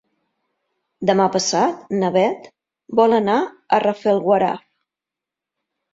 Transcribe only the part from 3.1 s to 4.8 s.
anar a Rafelguaraf.